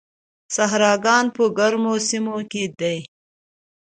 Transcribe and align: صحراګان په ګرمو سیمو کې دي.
صحراګان 0.55 1.25
په 1.35 1.43
ګرمو 1.57 1.93
سیمو 2.07 2.37
کې 2.51 2.63
دي. 2.79 2.97